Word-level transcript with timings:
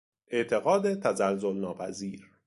اعتقاد 0.27 0.95
تزلزل 0.99 1.53
ناپذیر 1.55 2.31